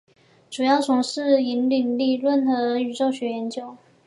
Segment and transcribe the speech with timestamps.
[0.49, 3.77] 主要从事引力理论和宇宙学研究。